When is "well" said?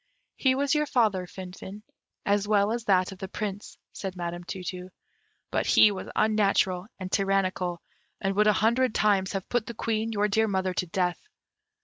2.47-2.71